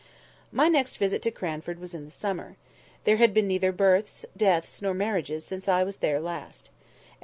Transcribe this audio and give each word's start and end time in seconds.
My 0.51 0.67
next 0.67 0.95
visit 0.97 1.21
to 1.21 1.29
Cranford 1.29 1.77
was 1.77 1.93
in 1.93 2.05
the 2.05 2.09
summer. 2.09 2.55
There 3.03 3.17
had 3.17 3.35
been 3.35 3.45
neither 3.47 3.71
births, 3.71 4.25
deaths, 4.35 4.81
nor 4.81 4.95
marriages 4.95 5.45
since 5.45 5.67
I 5.67 5.83
was 5.83 5.97
there 5.97 6.19
last. 6.19 6.71